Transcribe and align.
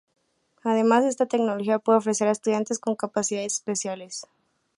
Además, 0.63 1.05
esta 1.05 1.27
tecnología 1.27 1.77
puede 1.77 1.99
ofrecerse 1.99 2.29
a 2.29 2.31
estudiantes 2.31 2.79
con 2.79 2.95
capacidades 2.95 3.53
especiales. 3.53 4.23